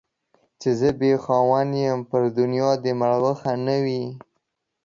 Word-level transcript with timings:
چي 0.59 0.69
زه 0.79 0.89
بې 0.99 1.11
خاونده 1.23 1.79
يم، 1.87 1.99
پر 2.09 2.21
دنيا 2.39 2.71
دي 2.83 2.91
مړوښه 2.99 3.53
نه 3.65 3.77
وي. 3.83 4.03